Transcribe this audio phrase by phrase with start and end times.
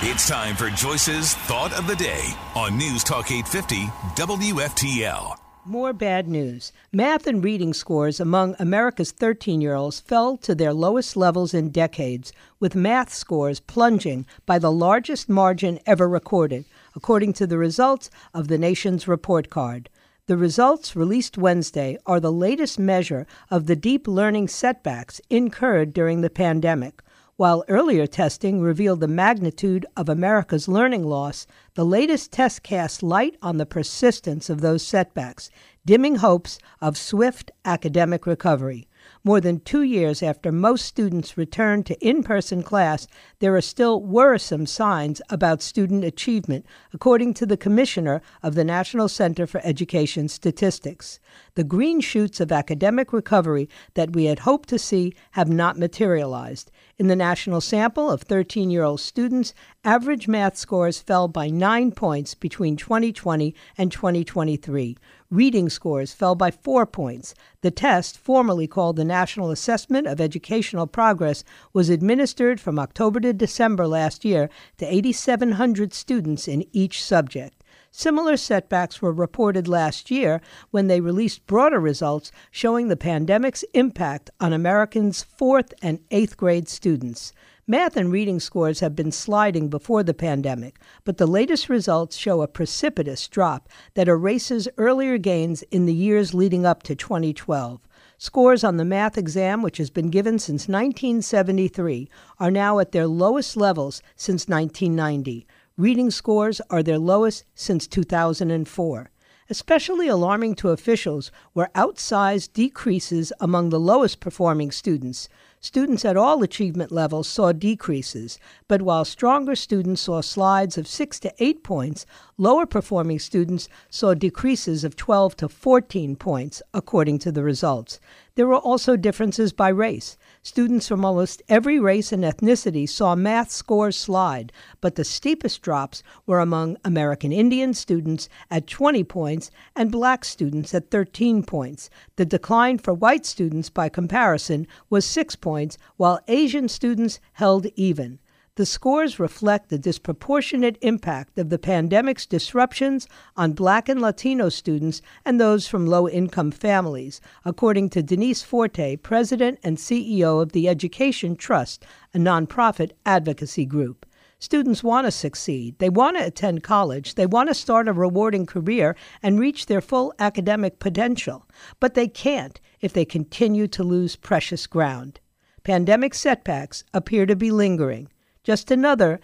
[0.00, 5.36] It's time for Joyce's Thought of the Day on News Talk 850 WFTL.
[5.64, 6.70] More bad news.
[6.92, 11.70] Math and reading scores among America's 13 year olds fell to their lowest levels in
[11.70, 18.08] decades, with math scores plunging by the largest margin ever recorded, according to the results
[18.32, 19.90] of the nation's report card.
[20.26, 26.20] The results released Wednesday are the latest measure of the deep learning setbacks incurred during
[26.20, 27.02] the pandemic.
[27.38, 33.36] While earlier testing revealed the magnitude of America's learning loss, the latest test casts light
[33.40, 35.48] on the persistence of those setbacks,
[35.86, 38.88] dimming hopes of swift academic recovery.
[39.22, 43.06] More than two years after most students returned to in person class,
[43.38, 49.08] there are still worrisome signs about student achievement, according to the Commissioner of the National
[49.08, 51.20] Center for Education Statistics.
[51.54, 56.72] The green shoots of academic recovery that we had hoped to see have not materialized.
[56.98, 61.92] In the national sample of 13 year old students, average math scores fell by nine
[61.92, 64.96] points between 2020 and 2023.
[65.30, 67.34] Reading scores fell by four points.
[67.60, 73.32] The test, formerly called the National Assessment of Educational Progress, was administered from October to
[73.32, 77.57] December last year to 8,700 students in each subject.
[77.90, 84.30] Similar setbacks were reported last year when they released broader results showing the pandemic's impact
[84.38, 87.32] on Americans' fourth and eighth grade students.
[87.66, 92.40] Math and reading scores have been sliding before the pandemic, but the latest results show
[92.40, 97.80] a precipitous drop that erases earlier gains in the years leading up to 2012.
[98.16, 102.08] Scores on the math exam, which has been given since 1973,
[102.40, 105.46] are now at their lowest levels since 1990.
[105.78, 109.10] Reading scores are their lowest since 2004.
[109.48, 115.28] Especially alarming to officials were outsized decreases among the lowest performing students.
[115.60, 121.18] Students at all achievement levels saw decreases, but while stronger students saw slides of 6
[121.20, 122.06] to 8 points,
[122.36, 127.98] lower performing students saw decreases of 12 to 14 points, according to the results.
[128.38, 130.16] There were also differences by race.
[130.44, 136.04] Students from almost every race and ethnicity saw math scores slide, but the steepest drops
[136.24, 141.90] were among American Indian students at 20 points and black students at 13 points.
[142.14, 148.18] The decline for white students, by comparison, was 6 points, while Asian students held even.
[148.56, 155.00] The scores reflect the disproportionate impact of the pandemic's disruptions on Black and Latino students
[155.24, 160.68] and those from low income families, according to Denise Forte, President and CEO of the
[160.68, 164.04] Education Trust, a nonprofit advocacy group.
[164.40, 165.78] Students want to succeed.
[165.78, 167.14] They want to attend college.
[167.14, 171.46] They want to start a rewarding career and reach their full academic potential.
[171.80, 175.20] But they can't if they continue to lose precious ground.
[175.68, 178.08] Pandemic setbacks appear to be lingering.
[178.42, 179.20] Just another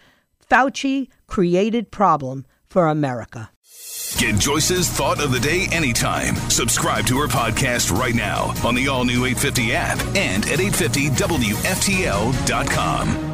[0.46, 3.50] Fauci created problem for America.
[4.18, 6.36] Get Joyce's Thought of the Day anytime.
[6.50, 13.33] Subscribe to her podcast right now on the all new 850 app and at 850WFTL.com.